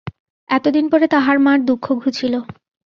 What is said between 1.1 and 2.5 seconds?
তাহার মার দুঃখ ঘুচিল।